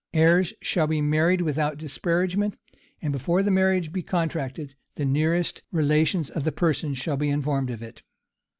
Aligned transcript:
Heirs 0.15 0.55
shall 0.63 0.87
be 0.87 0.99
married 0.99 1.41
without 1.41 1.77
disparagement; 1.77 2.55
and 3.03 3.13
before 3.13 3.43
the 3.43 3.51
marriage 3.51 3.91
be 3.91 4.01
contracted, 4.01 4.73
the 4.95 5.05
nearest 5.05 5.61
relations 5.71 6.31
of 6.31 6.43
the 6.43 6.51
person 6.51 6.95
shall 6.95 7.17
be 7.17 7.29
informed 7.29 7.69
of 7.69 7.83
it. 7.83 8.01